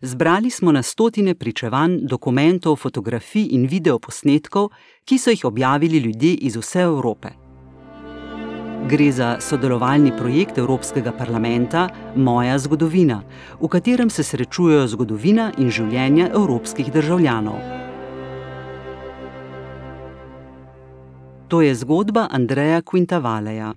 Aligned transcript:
Zbrali 0.00 0.50
smo 0.50 0.72
na 0.72 0.82
stotine 0.82 1.34
pričevanj, 1.34 1.98
dokumentov, 2.02 2.76
fotografij 2.76 3.46
in 3.50 3.66
videoposnetkov, 3.66 4.68
ki 5.04 5.18
so 5.18 5.30
jih 5.30 5.44
objavili 5.44 5.98
ljudje 5.98 6.34
iz 6.34 6.56
vse 6.56 6.80
Evrope. 6.80 7.28
Gre 8.88 9.12
za 9.12 9.36
sodelovalni 9.40 10.12
projekt 10.16 10.58
Evropskega 10.58 11.12
parlamenta 11.12 11.88
Moja 12.16 12.58
zgodovina, 12.58 13.22
v 13.60 13.68
katerem 13.68 14.10
se 14.10 14.22
srečujejo 14.22 14.86
zgodovina 14.88 15.52
in 15.58 15.70
življenje 15.70 16.28
evropskih 16.34 16.92
državljanov. 16.92 17.56
To 21.48 21.62
je 21.62 21.74
zgodba 21.74 22.28
Andreja 22.30 22.82
Quintavaleja. 22.82 23.74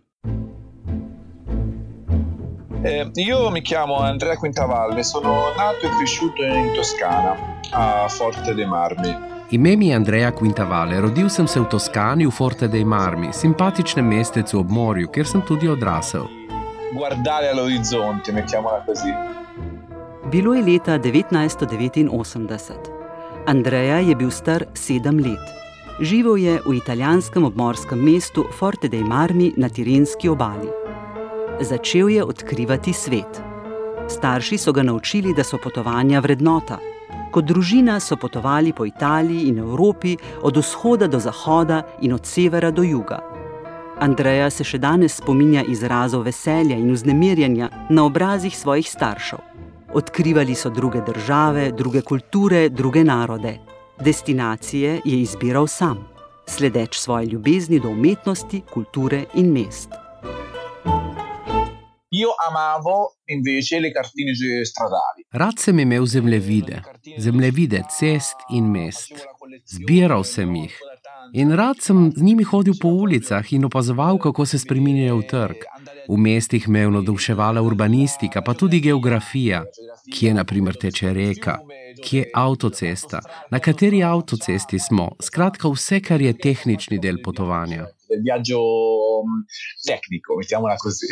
Eh, 2.82 3.10
io 3.16 3.50
mi 3.50 3.62
chiamo 3.62 3.96
Andrea 3.96 4.38
Quintavalle, 4.38 5.04
sono 5.04 5.54
nato 5.58 5.88
e 5.88 5.90
cresciuto 5.98 6.44
in 6.44 6.72
Toscana, 6.74 7.36
a 7.72 8.08
Forte 8.08 8.54
dei 8.54 8.68
Marmi. 8.68 9.36
Ime 9.50 9.76
mi 9.76 9.88
je 9.88 9.96
Andreja 9.96 10.32
Quintavalle, 10.32 11.00
rodil 11.00 11.30
sem 11.30 11.48
se 11.48 11.60
v 11.60 11.68
Toskani, 11.68 12.26
v 12.26 12.30
Forte 12.30 12.68
dei 12.68 12.84
Marmi, 12.84 13.34
simpatičnem 13.34 14.06
mestecu 14.06 14.58
ob 14.60 14.70
morju, 14.70 15.08
kjer 15.10 15.26
sem 15.26 15.42
tudi 15.42 15.68
odrasel. 15.68 16.28
Guardare 16.94 17.50
all'orizzonte, 17.50 18.32
mettiamola 18.32 18.84
così. 18.86 19.14
Bilo 20.30 20.54
je 20.54 20.62
leta 20.62 20.98
1989. 21.00 22.92
Andreja 23.46 24.00
je 24.00 24.16
bil 24.16 24.32
star 24.32 24.68
sedem 24.74 25.20
let. 25.20 25.40
Živel 26.00 26.38
je 26.38 26.60
v 26.66 26.74
italijanskem 26.76 27.44
obmorskem 27.44 28.00
mestu 28.04 28.46
Forte 28.52 28.88
dei 28.88 29.04
Marmi 29.04 29.54
na 29.58 29.70
Tirenski 29.70 30.30
obali. 30.30 30.87
Začel 31.62 32.10
je 32.10 32.24
odkrivati 32.24 32.94
svet. 32.94 33.42
Starši 34.08 34.58
so 34.58 34.72
ga 34.72 34.84
naučili, 34.84 35.34
da 35.34 35.44
so 35.44 35.58
potovanja 35.58 36.20
vrednota. 36.20 36.78
Kot 37.32 37.46
družina 37.46 38.00
so 38.00 38.16
potovali 38.16 38.74
po 38.74 38.86
Italiji 38.86 39.48
in 39.50 39.58
Evropi, 39.60 40.18
od 40.42 40.58
vzhoda 40.58 41.08
do 41.08 41.20
zahoda 41.20 41.82
in 42.02 42.14
od 42.14 42.26
severa 42.26 42.72
do 42.72 42.84
juga. 42.84 43.20
Andreja 44.00 44.50
se 44.50 44.64
še 44.64 44.78
danes 44.78 45.18
spominja 45.18 45.64
izrazov 45.66 46.28
veselja 46.30 46.78
in 46.78 46.94
vznemirjanja 46.94 47.70
na 47.90 48.06
obrazih 48.06 48.58
svojih 48.58 48.86
staršev. 48.90 49.40
Odkrivali 49.94 50.56
so 50.56 50.70
druge 50.70 51.02
države, 51.02 51.72
druge 51.72 52.02
kulture, 52.02 52.70
druge 52.70 53.04
narode. 53.04 53.58
Destinacije 54.00 55.02
je 55.06 55.22
izbiral 55.22 55.68
sam, 55.68 56.06
sledeč 56.46 57.00
svoji 57.00 57.28
ljubezni 57.28 57.80
do 57.80 57.90
umetnosti, 57.90 58.62
kulture 58.74 59.26
in 59.34 59.52
mest. 59.54 59.90
Io 62.10 62.30
amavo 62.50 63.18
invece 63.26 63.80
le 63.80 63.92
cartine 63.92 64.34
stradali. 64.64 65.26
Rad 65.32 65.60
sem 65.60 65.80
imel 65.80 66.06
zemljevide, 66.06 66.82
zemljevide 67.18 67.84
cest 68.00 68.48
in 68.50 68.70
mest. 68.72 69.12
Zbiral 69.66 70.24
sem 70.24 70.56
jih 70.56 70.78
in 71.34 71.52
rad 71.52 71.82
sem 71.82 72.12
z 72.16 72.22
njimi 72.24 72.44
hodil 72.44 72.74
po 72.82 72.88
ulicah 72.88 73.54
in 73.54 73.66
opazoval, 73.66 74.18
kako 74.18 74.46
se 74.46 74.60
spreminjajo 74.60 75.18
v 75.18 75.28
trg. 75.28 75.66
V 76.10 76.18
mestih 76.18 76.68
me 76.70 76.80
je 76.80 76.92
navduševala 76.92 77.62
urbanistika, 77.62 78.42
pa 78.42 78.54
tudi 78.54 78.80
geografija, 78.80 79.64
kje 80.14 80.34
naprimer 80.34 80.76
teče 80.76 81.14
reka, 81.14 81.58
kje 82.04 82.20
je 82.20 82.32
avtocesta, 82.34 83.20
na 83.52 83.60
kateri 83.60 84.04
avtocesti 84.04 84.80
smo. 84.80 85.10
Skratka, 85.22 85.70
vse, 85.70 86.00
kar 86.02 86.22
je 86.22 86.38
tehnični 86.38 87.00
del 87.00 87.22
potovanja. 87.24 87.90
Del 88.08 88.24
viaggio 88.24 88.62
mm, 89.24 89.44
tecnico, 89.88 90.38
mettiamola 90.40 90.78
così. 90.78 91.12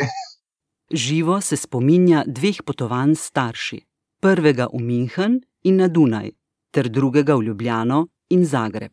Živo 0.92 1.40
se 1.40 1.56
spominja 1.56 2.22
dveh 2.26 2.62
potovanj 2.62 3.14
s 3.14 3.26
starši: 3.26 3.80
prvega 4.22 4.68
v 4.70 4.78
München 4.78 5.40
in 5.64 5.76
na 5.76 5.88
Dunaj, 5.88 6.30
ter 6.70 6.88
drugega 6.88 7.34
v 7.34 7.42
Ljubljano 7.42 8.06
in 8.30 8.44
Zagreb. 8.44 8.92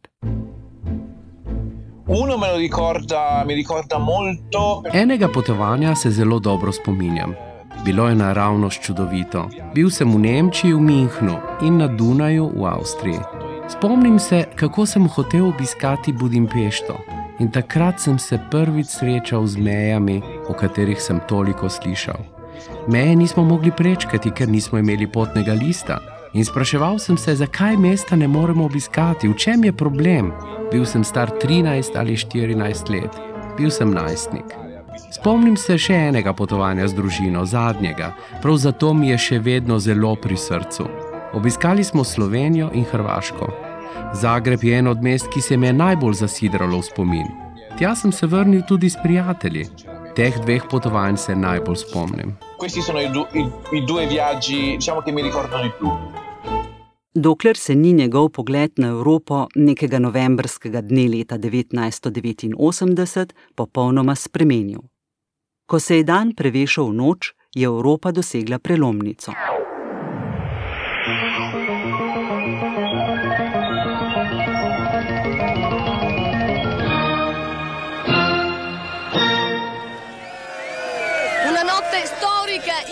Uno 2.07 2.37
me 2.37 2.51
lo 2.51 2.57
ricorda, 2.57 3.43
mi 3.47 3.53
ricorda 3.53 3.99
molto. 3.99 4.81
Enega 4.93 5.27
potovanja 5.27 5.95
se 5.95 6.11
zelo 6.11 6.39
dobro 6.39 6.71
spominjam. 6.71 7.35
Bilo 7.85 8.09
je 8.09 8.15
naravnost 8.15 8.81
čudovito. 8.81 9.49
Bil 9.75 9.89
sem 9.89 10.11
v 10.11 10.19
Nemčiji, 10.19 10.73
v 10.73 10.81
Münchnu 10.81 11.37
in 11.61 11.77
na 11.77 11.87
Dunaju 11.87 12.51
v 12.55 12.65
Avstriji. 12.65 13.19
Spomnim 13.69 14.19
se, 14.19 14.45
kako 14.55 14.85
sem 14.85 15.07
hotel 15.07 15.47
obiskati 15.47 16.13
Budimpešto. 16.13 16.97
In 17.39 17.51
takrat 17.51 18.01
sem 18.01 18.19
se 18.19 18.39
prvič 18.51 18.87
srečal 18.87 19.47
z 19.47 19.57
mejami, 19.57 20.21
o 20.49 20.53
katerih 20.53 21.01
sem 21.01 21.19
toliko 21.27 21.69
slišal. 21.69 22.19
Meje 22.87 23.15
nismo 23.15 23.43
mogli 23.43 23.71
prečkati, 23.71 24.31
ker 24.31 24.49
nismo 24.49 24.79
imeli 24.79 25.07
potnega 25.07 25.53
lista. 25.53 25.99
In 26.33 26.45
spraševal 26.45 26.99
sem 26.99 27.17
se, 27.17 27.35
zakaj 27.35 27.77
mesta 27.77 28.15
ne 28.15 28.27
moremo 28.27 28.65
obiskati, 28.65 29.27
v 29.27 29.37
čem 29.37 29.63
je 29.63 29.73
problem. 29.73 30.31
Bil 30.71 30.85
sem 30.85 31.03
star 31.03 31.29
13 31.41 31.93
ali 31.99 32.17
14 32.17 32.89
let, 32.89 33.13
bil 33.57 33.69
sem 33.69 33.91
najstnik. 33.93 34.55
Spomnim 35.13 35.57
se 35.57 35.77
še 35.77 35.93
enega 36.09 36.33
potovanja 36.33 36.87
z 36.87 36.97
družino, 36.97 37.45
zadnjega, 37.45 38.13
prav 38.41 38.57
zato 38.57 38.93
mi 38.93 39.11
je 39.11 39.17
še 39.17 39.39
vedno 39.39 39.79
zelo 39.79 40.15
pri 40.15 40.37
srcu. 40.37 40.87
Obiskali 41.33 41.83
smo 41.83 42.03
Slovenijo 42.03 42.69
in 42.73 42.85
Hrvaško. 42.85 43.53
Zagreb 44.13 44.63
je 44.63 44.77
eno 44.77 44.91
od 44.91 45.01
mest, 45.01 45.29
ki 45.33 45.41
se 45.41 45.57
mi 45.57 45.67
je 45.67 45.73
najbolj 45.73 46.13
zasidralo 46.13 46.81
v 46.81 46.89
spomin. 46.89 47.29
Tja 47.77 47.95
sem 47.95 48.11
se 48.11 48.27
vrnil 48.27 48.61
tudi 48.67 48.89
s 48.89 48.97
prijatelji. 49.03 49.92
Teh 50.13 50.33
dveh 50.37 50.63
potovanj 50.69 51.17
se 51.17 51.35
najbolj 51.35 51.75
spomnim. 51.77 52.35
Questi 52.57 52.81
sono 52.81 53.01
i, 53.01 53.09
du- 53.09 53.27
i- 53.33 53.49
i 53.77 53.85
due 53.85 54.05
viaggi, 54.07 54.75
diciamo, 54.77 55.01
che 55.01 55.11
mi 55.11 55.21
ricordano 55.21 55.63
di 55.63 55.71
più. 55.77 55.89
Dokler 57.15 57.57
se 57.57 57.73
ni 57.75 57.93
njegov 57.93 58.29
pogled 58.31 58.71
na 58.77 58.87
Evropo 58.87 59.47
nekega 59.55 59.99
novembrskega 59.99 60.81
dne 60.81 61.07
leta 61.07 61.37
1989 61.37 63.33
popolnoma 63.55 64.15
spremenil. 64.15 64.79
Ko 65.65 65.79
se 65.79 65.95
je 65.95 66.03
dan 66.03 66.33
prevešal 66.33 66.89
v 66.89 66.93
noč, 66.93 67.33
je 67.55 67.65
Evropa 67.65 68.11
dosegla 68.11 68.57
prelomnico. 68.59 69.31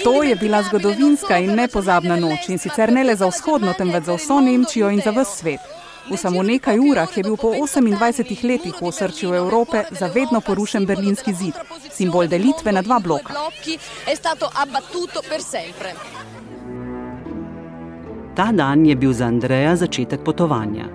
To 0.03 0.23
je 0.23 0.35
bila 0.35 0.63
zgodovinska 0.63 1.37
in 1.37 1.55
nepozabna 1.55 2.15
noč 2.15 2.49
in 2.49 2.57
sicer 2.57 2.91
ne 2.91 3.03
le 3.03 3.15
za 3.15 3.27
vzhodno, 3.27 3.73
temveč 3.73 4.03
za 4.03 4.15
vso 4.15 4.39
Nemčijo 4.41 4.89
in 4.89 5.01
za 5.01 5.11
vse 5.11 5.37
svet. 5.37 5.59
V 6.09 6.17
samo 6.17 6.43
nekaj 6.43 6.79
urah 6.79 7.17
je 7.17 7.23
bil 7.23 7.37
po 7.37 7.53
28 7.53 8.43
letih 8.43 8.81
v 8.81 8.87
osrčju 8.87 9.33
Evrope 9.33 9.83
zavedno 9.91 10.41
porušen 10.41 10.85
berlinski 10.85 11.33
zid, 11.33 11.53
simbol 11.91 12.27
delitve 12.27 12.71
na 12.71 12.81
dva 12.81 12.99
bloka. 12.99 13.33
Ta 18.35 18.51
dan 18.51 18.85
je 18.85 18.95
bil 18.95 19.13
za 19.13 19.25
Andreja 19.25 19.75
začetek 19.75 20.23
potovanja. 20.23 20.89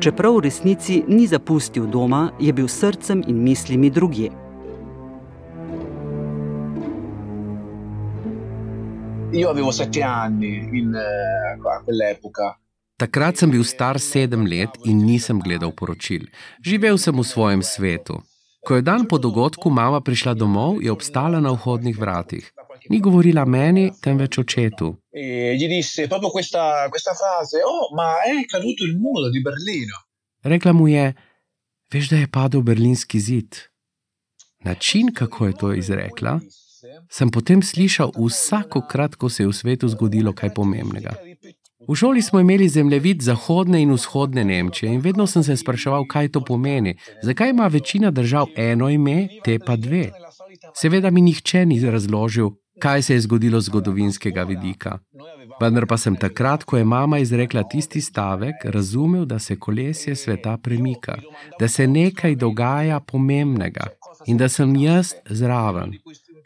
Čeprav 0.00 0.36
v 0.36 0.40
resnici 0.40 1.02
ni 1.08 1.26
zapustil 1.26 1.86
doma, 1.86 2.30
je 2.40 2.52
bil 2.52 2.68
srcem 2.68 3.24
in 3.26 3.42
mislimi 3.42 3.90
drugje. 3.90 4.49
Io 9.32 9.48
avevo 9.48 9.70
sette 9.70 10.02
anni 10.02 10.58
in, 10.72 10.94
a 10.94 11.82
quell'epoca. 11.84 12.58
Takrat 12.96 13.36
sem 13.36 13.50
bil 13.50 13.62
star 13.64 14.00
sedem 14.00 14.44
let 14.44 14.74
in 14.84 15.04
nisem 15.06 15.38
gledal 15.38 15.70
poročil. 15.72 16.26
Živel 16.66 16.98
sem 16.98 17.14
v 17.14 17.22
svojem 17.24 17.62
svetu. 17.62 18.18
Ko 18.66 18.74
je 18.76 18.82
dan 18.82 19.06
po 19.06 19.18
dogodku 19.18 19.70
mama 19.70 20.00
prišla 20.02 20.34
domov, 20.34 20.82
je 20.82 20.90
obstala 20.90 21.40
na 21.40 21.54
vhodnih 21.54 21.96
vratih. 21.96 22.50
Ni 22.90 22.98
govorila 23.00 23.44
meni, 23.46 23.92
temveč 24.02 24.38
očetu. 24.42 24.98
E 25.14 25.54
Oh. 27.64 27.86
Rekla 30.42 30.72
mu 30.72 30.88
je: 30.88 31.14
Veš, 31.92 32.08
da 32.08 32.16
je 32.16 32.26
padel 32.26 32.62
berlinski 32.62 33.20
zid. 33.20 33.56
Način, 34.64 35.14
kako 35.14 35.46
je 35.46 35.52
to 35.52 35.72
izrekla, 35.72 36.40
sem 37.10 37.30
potem 37.30 37.62
slišal 37.62 38.12
vsakokrat, 38.16 39.16
ko 39.16 39.28
se 39.28 39.42
je 39.42 39.48
v 39.48 39.52
svetu 39.52 39.88
zgodilo 39.88 40.32
kaj 40.32 40.54
pomembnega. 40.54 41.14
V 41.88 41.96
šoli 41.96 42.22
smo 42.22 42.40
imeli 42.40 42.68
zemljevid 42.68 43.22
zahodne 43.22 43.82
in 43.82 43.92
vzhodne 43.92 44.44
Nemčije 44.44 44.92
in 44.92 45.00
vedno 45.00 45.26
sem 45.26 45.42
se 45.42 45.56
spraševal, 45.56 46.06
kaj 46.06 46.28
to 46.28 46.44
pomeni, 46.44 46.96
zakaj 47.22 47.50
ima 47.50 47.66
večina 47.66 48.10
držav 48.10 48.46
eno 48.56 48.88
ime, 48.88 49.28
te 49.44 49.58
pa 49.58 49.76
dve. 49.76 50.10
Seveda 50.76 51.10
mi 51.10 51.20
nihče 51.20 51.66
ni 51.66 51.80
razložil, 51.90 52.50
kaj 52.80 53.02
se 53.02 53.14
je 53.14 53.20
zgodilo 53.20 53.60
z 53.60 53.64
zgodovinskega 53.64 54.42
vidika. 54.42 54.98
Vendar 55.60 55.86
pa 55.86 55.96
sem 55.96 56.16
takrat, 56.16 56.64
ko 56.64 56.76
je 56.76 56.84
mama 56.84 57.18
izrekla 57.18 57.62
tisti 57.68 58.00
stavek, 58.00 58.54
razumel, 58.64 59.24
da 59.24 59.38
se 59.38 59.56
kolesje 59.56 60.16
sveta 60.16 60.56
premika, 60.62 61.16
da 61.60 61.68
se 61.68 61.86
nekaj 61.86 62.34
dogaja 62.34 63.00
pomembnega 63.00 63.86
in 64.26 64.36
da 64.36 64.48
sem 64.48 64.76
jaz 64.76 65.14
zraven. 65.28 65.92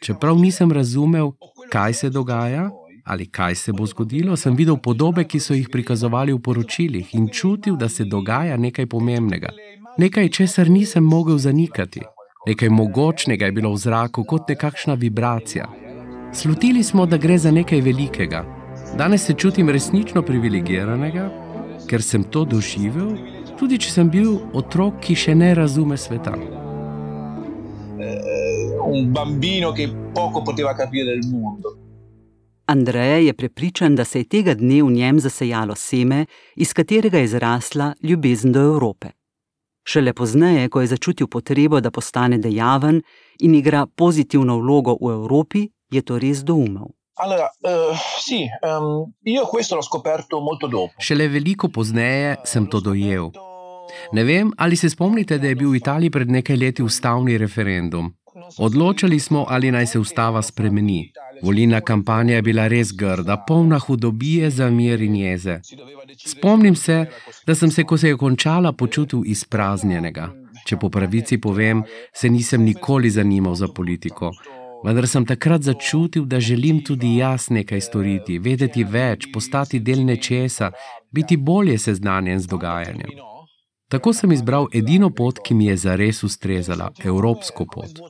Čeprav 0.05 0.37
nisem 0.39 0.73
razumel, 0.73 1.33
kaj 1.73 1.93
se 1.93 2.11
dogaja, 2.11 2.71
ali 3.05 3.27
kaj 3.27 3.55
se 3.55 3.73
bo 3.73 3.87
zgodilo, 3.87 4.37
sem 4.37 4.57
videl 4.57 4.77
podobe, 4.77 5.25
ki 5.25 5.41
so 5.41 5.55
jih 5.55 5.69
prikazovali 5.73 6.33
v 6.33 6.41
poročilih 6.45 7.15
in 7.15 7.29
čutil, 7.29 7.77
da 7.77 7.89
se 7.89 8.05
dogaja 8.05 8.57
nekaj 8.57 8.87
pomembnega. 8.87 9.49
Nekaj, 9.99 10.29
česar 10.29 10.71
nisem 10.71 11.05
mogel 11.05 11.39
zanikati. 11.39 12.03
Nekaj 12.47 12.69
mogočnega 12.69 13.47
je 13.47 13.53
bilo 13.53 13.73
v 13.73 13.81
zraku, 13.81 14.25
kot 14.25 14.49
nekakšna 14.49 14.95
vibracija. 14.95 15.69
Slutili 16.33 16.83
smo, 16.83 17.07
da 17.07 17.17
gre 17.17 17.39
za 17.39 17.51
nekaj 17.51 17.81
velikega. 17.81 18.45
Danes 18.99 19.25
se 19.25 19.33
čutim 19.33 19.71
resnično 19.71 20.23
privilegiranega, 20.23 21.31
ker 21.89 22.03
sem 22.03 22.25
to 22.25 22.45
doživel, 22.45 23.17
tudi 23.59 23.79
če 23.79 23.91
sem 23.91 24.11
bil 24.11 24.37
otrok, 24.53 25.01
ki 25.01 25.17
še 25.17 25.35
ne 25.35 25.55
razume 25.55 25.97
sveta. 25.97 26.37
Un 28.95 29.11
bambino, 29.11 29.73
ki 29.73 29.89
poco 30.13 30.41
poteva 30.43 30.73
capire 30.73 31.05
del 31.05 31.27
mondo. 31.27 31.77
Andreja 32.67 33.17
je 33.17 33.35
prepričan, 33.35 33.95
da 33.95 34.05
se 34.05 34.19
je 34.19 34.25
tega 34.25 34.55
dne 34.55 34.83
v 34.83 34.91
njem 34.91 35.19
zasejalo 35.19 35.75
seme, 35.75 36.27
iz 36.57 36.73
katerega 36.73 37.19
je 37.19 37.27
zrasla 37.29 37.95
ljubezen 38.03 38.53
do 38.53 38.61
Evrope. 38.61 39.11
Šele 39.83 40.13
pozneje, 40.13 40.69
ko 40.69 40.81
je 40.81 40.87
začutil 40.87 41.27
potrebo, 41.27 41.81
da 41.81 41.91
postane 41.91 42.39
dejaven 42.39 43.03
in 43.41 43.55
igra 43.55 43.87
pozitivno 43.87 44.59
vlogo 44.59 44.97
v 45.01 45.11
Evropi, 45.11 45.67
je 45.91 46.03
to 46.03 46.19
res 46.19 46.45
doumel. 46.45 46.95
Allora, 47.15 47.51
uh, 47.67 47.99
sì, 48.23 48.47
um, 48.63 49.13
io 49.23 49.47
questo 49.47 49.75
l'ho 49.75 49.83
scoperto 49.83 50.41
molto 50.41 50.67
dopo. 50.67 50.95
Šele 50.99 51.29
veliko 51.29 51.69
pozneje 51.69 52.39
sem 52.45 52.69
to 52.71 52.81
dojel. 52.81 53.31
Ne 54.13 54.25
vem, 54.25 54.53
ali 54.57 54.77
se 54.77 54.89
spomnite, 54.89 55.39
da 55.39 55.47
je 55.47 55.55
bil 55.55 55.71
v 55.71 55.83
Italiji 55.83 56.11
pred 56.11 56.31
nekaj 56.31 56.57
leti 56.57 56.83
ustavni 56.83 57.37
referendum. 57.37 58.15
Odločili 58.59 59.21
smo, 59.21 59.47
ali 59.49 59.71
naj 59.71 59.87
se 59.87 59.99
ustava 59.99 60.43
spremeni. 60.43 61.13
Volilna 61.43 61.81
kampanja 61.81 62.35
je 62.35 62.43
bila 62.43 62.67
res 62.69 62.93
grda, 62.93 63.37
polna 63.49 63.79
hudobije 63.79 64.51
za 64.51 64.71
mir 64.71 65.03
in 65.03 65.17
jeze. 65.17 65.61
Spomnim 66.27 66.77
se, 66.77 67.07
da 67.47 67.55
sem 67.55 67.71
se, 67.71 67.85
ko 67.85 67.99
se 67.99 68.09
je 68.09 68.17
končala, 68.17 68.73
počutil 68.73 69.23
izpraznjenega. 69.27 70.33
Če 70.67 70.77
po 70.77 70.89
pravici 70.91 71.39
povem, 71.39 71.83
se 72.15 72.31
nisem 72.31 72.65
nikoli 72.65 73.11
zanimal 73.11 73.55
za 73.55 73.69
politiko. 73.69 74.33
Vendar 74.85 75.09
sem 75.09 75.27
takrat 75.27 75.63
začutil, 75.63 76.25
da 76.25 76.41
želim 76.41 76.83
tudi 76.85 77.17
jaz 77.17 77.49
nekaj 77.51 77.81
storiti, 77.81 78.39
vedeti 78.39 78.85
več, 78.85 79.31
postati 79.33 79.81
del 79.81 80.05
nečesa, 80.05 80.73
biti 81.13 81.37
bolje 81.37 81.79
seznanjen 81.79 82.41
z 82.41 82.47
dogajanjem. 82.47 83.34
Tako 83.89 84.13
sem 84.13 84.33
izbral 84.33 84.67
edino 84.73 85.11
pot, 85.11 85.39
ki 85.45 85.55
mi 85.55 85.67
je 85.67 85.77
zares 85.77 86.23
ustrezala, 86.25 86.91
evropsko 87.05 87.67
pot. 87.75 88.01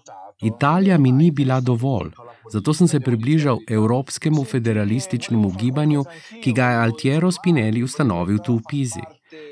Italija 0.42 0.98
mi 0.98 1.12
ni 1.12 1.30
bila 1.30 1.60
dovolj, 1.60 2.10
zato 2.52 2.74
sem 2.74 2.88
se 2.88 3.00
približal 3.00 3.58
Evropskemu 3.68 4.44
federalističnemu 4.44 5.50
gibanju, 5.58 6.04
ki 6.42 6.52
ga 6.52 6.70
je 6.70 6.80
Altiero 6.84 7.30
Spinelli 7.32 7.82
ustanovil 7.82 8.38
tu 8.38 8.56
v 8.56 8.62
Pizi. 8.70 9.04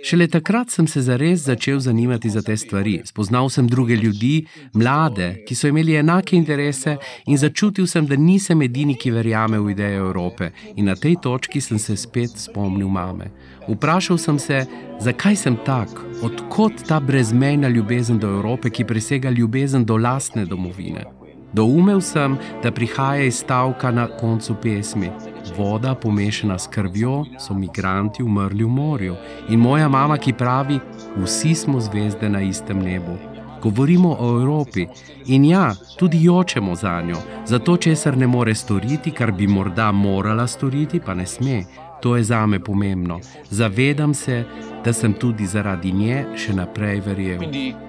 Šele 0.02 0.26
takrat 0.26 0.70
sem 0.70 0.86
se 0.86 1.00
zares 1.00 1.44
začel 1.44 1.78
zanimati 1.80 2.30
za 2.30 2.42
te 2.42 2.56
stvari. 2.56 3.00
Spoznal 3.04 3.48
sem 3.48 3.66
druge 3.68 3.96
ljudi, 3.96 4.46
mlade, 4.72 5.44
ki 5.46 5.54
so 5.54 5.68
imeli 5.68 5.94
enake 5.94 6.36
interese, 6.36 6.96
in 7.26 7.38
začutil 7.38 7.86
sem, 7.86 8.06
da 8.06 8.16
nisem 8.16 8.62
edini, 8.62 8.96
ki 8.98 9.12
verjame 9.14 9.60
v 9.62 9.70
idejo 9.70 10.08
Evrope. 10.08 10.50
In 10.76 10.90
na 10.90 10.96
tej 10.98 11.16
točki 11.22 11.60
sem 11.60 11.78
se 11.78 11.96
spet 11.96 12.34
spomnil 12.34 12.88
mame. 12.88 13.30
Vprašal 13.68 14.18
sem 14.18 14.38
se, 14.38 14.64
zakaj 15.00 15.36
sem 15.36 15.56
tak, 15.64 15.88
odkot 16.22 16.82
ta 16.88 16.98
brezmejna 17.00 17.68
ljubezen 17.68 18.18
do 18.18 18.26
Evrope, 18.26 18.70
ki 18.70 18.84
presega 18.84 19.30
ljubezen 19.30 19.84
do 19.84 19.96
lastne 19.96 20.46
domovine. 20.46 21.06
Doumel 21.52 22.00
sem, 22.00 22.38
da 22.62 22.72
prihaja 22.72 23.22
iz 23.22 23.38
stavka 23.44 23.90
na 23.90 24.08
koncu 24.18 24.56
pesmi. 24.62 25.10
Voda, 25.56 25.94
pomešana 25.94 26.58
s 26.58 26.66
krvjo, 26.66 27.24
so 27.38 27.54
migranti 27.54 28.22
umrli 28.22 28.64
v 28.64 28.68
morju. 28.68 29.16
In 29.48 29.60
moja 29.60 29.88
mama, 29.88 30.18
ki 30.18 30.32
pravi: 30.32 30.78
Vsi 31.16 31.54
smo 31.54 31.80
zvezde 31.80 32.28
na 32.28 32.40
istem 32.40 32.78
nebu. 32.78 33.16
Govorimo 33.62 34.16
o 34.20 34.40
Evropi 34.40 34.86
in 35.26 35.44
ja, 35.44 35.74
tudi 35.96 36.24
jočemo 36.24 36.74
za 36.74 37.02
njo, 37.02 37.16
za 37.46 37.58
to, 37.58 37.76
česar 37.76 38.16
ne 38.16 38.26
more 38.26 38.54
storiti, 38.54 39.10
kar 39.10 39.32
bi 39.32 39.46
morda 39.46 39.92
morala 39.92 40.46
storiti, 40.46 41.00
pa 41.00 41.14
ne 41.14 41.26
sme. 41.26 41.64
To 42.00 42.16
je 42.16 42.22
za 42.22 42.46
me 42.46 42.58
pomembno. 42.64 43.20
Zavedam 43.50 44.14
se, 44.14 44.44
da 44.84 44.92
sem 44.92 45.14
tudi 45.14 45.46
zaradi 45.46 45.92
nje 45.92 46.24
še 46.36 46.52
naprej 46.52 47.00
verjel. 47.00 47.38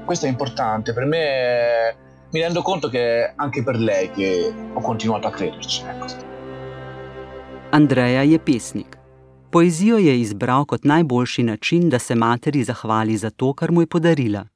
Questo 0.06 0.25
è 0.25 0.29
importante 0.29 0.94
per 0.94 1.06
me. 1.06 1.25
Mi 2.33 2.41
rendo 2.41 2.61
conto 2.61 2.89
che 2.89 3.33
anche 3.35 3.63
per 3.63 3.77
lei 3.77 4.11
che 4.11 4.53
ho 4.73 4.81
continuato 4.81 5.27
a 5.27 5.31
crederci. 5.31 5.81
Ecco. 5.89 6.32
Andreja 7.73 8.23
je 8.23 8.39
pesnik. 8.39 8.97
Poezijo 9.51 9.97
je 9.97 10.19
izbral 10.19 10.65
kot 10.65 10.83
najboljši 10.83 11.43
način, 11.43 11.89
da 11.89 11.99
se 11.99 12.15
materi 12.15 12.63
zahvali 12.63 13.17
za 13.17 13.29
to, 13.29 13.53
kar 13.53 13.71
mu 13.71 13.81
je 13.81 13.87
podarila. 13.87 14.47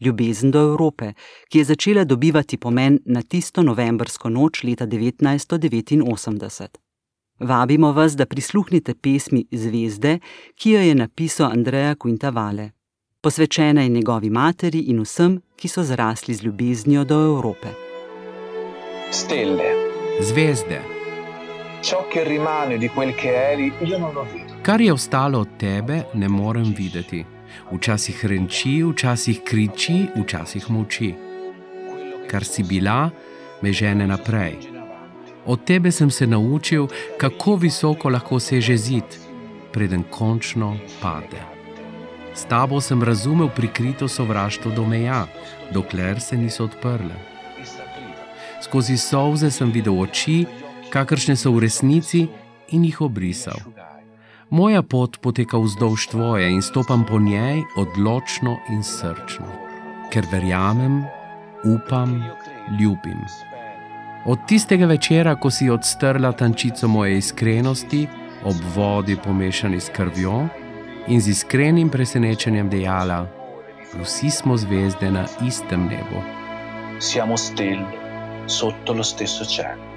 Ljubezen 0.00 0.50
do 0.50 0.60
Evrope, 0.60 1.12
ki 1.48 1.58
je 1.58 1.64
začela 1.64 2.04
dobivati 2.04 2.56
pomen 2.56 2.98
na 3.04 3.22
tisto 3.22 3.62
novembrsko 3.62 4.28
noč 4.28 4.62
leta 4.62 4.86
1989. 4.86 6.66
Vabimo 7.40 7.92
vas, 7.92 8.16
da 8.16 8.26
prisluhnite 8.26 8.94
pesmi 8.94 9.46
Zvezde, 9.52 10.18
ki 10.54 10.70
jo 10.70 10.80
je 10.80 10.94
napisal 10.94 11.52
Andreja 11.52 11.94
Quintavale 11.94 12.70
posvečena 13.26 13.82
je 13.82 13.88
njegovi 13.88 14.30
materi 14.30 14.78
in 14.78 15.00
vsem, 15.02 15.40
ki 15.56 15.68
so 15.68 15.82
zrasli 15.82 16.34
z 16.34 16.42
ljubeznijo 16.42 17.04
do 17.04 17.14
Evrope. 17.24 17.68
Stelle. 19.10 19.70
Zvezde. 20.20 20.95
Kar 24.62 24.80
je 24.80 24.92
ostalo 24.92 25.40
od 25.40 25.48
tebe, 25.58 26.02
ne 26.14 26.28
morem 26.28 26.74
videti. 26.78 27.24
Včasih 27.72 28.26
renči, 28.26 28.82
včasih 28.84 29.40
kriči, 29.44 30.06
včasih 30.16 30.70
moči. 30.70 31.14
Kar 32.30 32.44
si 32.44 32.62
bila, 32.62 33.10
me 33.62 33.72
žene 33.72 34.06
naprej. 34.06 34.56
Od 35.46 35.64
tebe 35.64 35.92
sem 35.92 36.10
se 36.10 36.26
naučil, 36.26 36.88
kako 37.18 37.56
visoko 37.56 38.08
lahko 38.08 38.40
seže 38.40 38.76
zid, 38.76 39.18
preden 39.72 40.02
končno 40.10 40.76
pade. 41.02 41.42
S 42.34 42.44
tabo 42.44 42.80
sem 42.80 43.02
razumel 43.02 43.48
prikrito 43.48 44.08
sovraštvo 44.08 44.70
do 44.70 44.84
meja, 44.86 45.26
dokler 45.70 46.20
se 46.20 46.36
niso 46.36 46.64
odprle. 46.64 47.14
Skozi 48.62 48.96
solze 48.96 49.50
sem 49.50 49.70
videl 49.70 50.00
oči, 50.00 50.44
kakršne 50.90 51.36
so 51.36 51.52
v 51.52 51.66
resnici, 51.66 52.26
in 52.70 52.84
jih 52.84 53.00
obrisal. 53.00 53.58
Moja 54.50 54.82
pot 54.82 55.18
poteka 55.18 55.58
vzdolž 55.58 56.06
tvoje 56.10 56.50
in 56.50 56.62
stopam 56.62 57.04
po 57.06 57.18
njej 57.18 57.62
odločno 57.76 58.56
in 58.70 58.82
srčno, 58.82 59.46
ker 60.10 60.26
verjamem, 60.32 61.02
upam, 61.64 62.22
ljubim. 62.80 63.18
Od 64.26 64.38
tistega 64.46 64.86
večera, 64.86 65.34
ko 65.34 65.50
si 65.50 65.70
odstrla 65.70 66.32
tančico 66.32 66.88
moje 66.88 67.18
iskrenosti, 67.18 68.06
ob 68.44 68.56
vodi 68.74 69.16
pomešani 69.24 69.80
s 69.80 69.90
krvjo, 69.94 70.46
in 71.06 71.20
z 71.20 71.28
iskrenim 71.28 71.90
presenečenjem 71.90 72.70
dejala: 72.70 73.26
Vsi 74.02 74.30
smo 74.30 74.56
zvezde 74.56 75.10
na 75.10 75.26
istem 75.46 75.86
nebu. 75.86 76.22
Siamo 77.00 77.36
stelle 77.36 77.86
sotto 78.46 78.92
lo 78.92 79.02
stesso 79.02 79.44
cielo. 79.44 79.95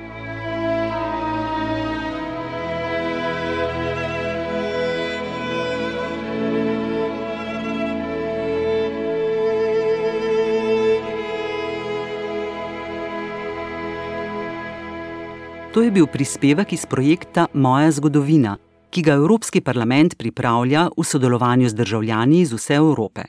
To 15.74 15.82
je 15.82 15.92
bil 15.92 16.08
prispevek 16.08 16.74
iz 16.74 16.86
projekta 16.86 17.48
Moja 17.54 17.92
zgodovina, 17.92 18.58
ki 18.90 19.02
ga 19.02 19.14
Evropski 19.14 19.62
parlament 19.62 20.18
pripravlja 20.18 20.88
v 20.98 21.04
sodelovanju 21.06 21.70
z 21.70 21.78
državljani 21.78 22.40
iz 22.42 22.54
vse 22.54 22.74
Evrope. 22.82 23.24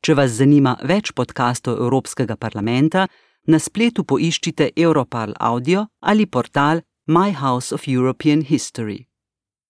Če 0.00 0.14
vas 0.14 0.30
zanima 0.30 0.78
več 0.80 1.12
podkastov 1.12 1.76
Evropskega 1.84 2.36
parlamenta, 2.40 3.06
na 3.46 3.58
spletu 3.60 4.04
poiščite 4.04 4.70
Europarl 4.76 5.36
Audio 5.40 5.86
ali 6.00 6.26
portal 6.26 6.80
My 7.06 7.34
House 7.36 7.74
of 7.74 7.84
European 7.88 8.40
History. 8.48 9.04